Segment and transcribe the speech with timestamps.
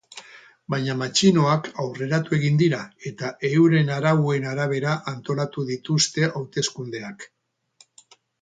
[0.73, 2.79] Baina matxinoak aurreratu egin dira
[3.11, 7.29] eta euren arauen arabera antolatu dituzte hauteskundeak.